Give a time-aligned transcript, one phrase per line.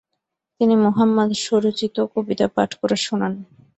[0.61, 3.33] তিনি মুহাম্মাদ স্বরচিত কবিতা পাঠ করে শোনান।